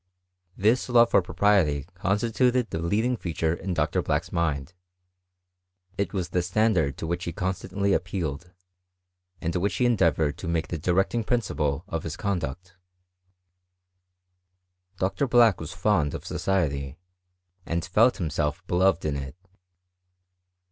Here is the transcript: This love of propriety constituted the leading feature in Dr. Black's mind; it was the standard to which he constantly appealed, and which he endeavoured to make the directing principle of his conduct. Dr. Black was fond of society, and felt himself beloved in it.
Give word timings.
This 0.57 0.89
love 0.89 1.13
of 1.13 1.23
propriety 1.25 1.85
constituted 1.93 2.71
the 2.71 2.79
leading 2.79 3.15
feature 3.15 3.53
in 3.53 3.75
Dr. 3.75 4.01
Black's 4.01 4.31
mind; 4.31 4.73
it 5.95 6.11
was 6.11 6.29
the 6.29 6.41
standard 6.41 6.97
to 6.97 7.05
which 7.05 7.25
he 7.25 7.31
constantly 7.31 7.93
appealed, 7.93 8.51
and 9.41 9.55
which 9.55 9.75
he 9.75 9.85
endeavoured 9.85 10.39
to 10.39 10.47
make 10.47 10.69
the 10.69 10.79
directing 10.79 11.23
principle 11.23 11.83
of 11.87 12.01
his 12.01 12.17
conduct. 12.17 12.75
Dr. 14.97 15.27
Black 15.27 15.59
was 15.61 15.71
fond 15.71 16.15
of 16.15 16.25
society, 16.25 16.97
and 17.67 17.85
felt 17.85 18.17
himself 18.17 18.65
beloved 18.65 19.05
in 19.05 19.15
it. 19.15 19.35